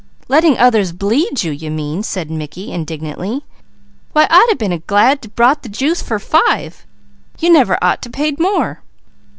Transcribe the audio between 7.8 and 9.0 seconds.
ought to paid more."